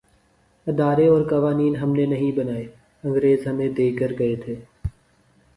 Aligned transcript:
ادارے 0.67 1.05
اورقوانین 1.07 1.75
ہم 1.75 1.91
نے 1.93 2.05
نہیں 2.05 2.31
بنائے‘ 2.37 2.65
انگریز 3.03 3.47
ہمیں 3.47 3.69
دے 3.69 3.87
کے 3.91 4.07
گئے 4.19 4.35
تھے۔ 4.35 4.55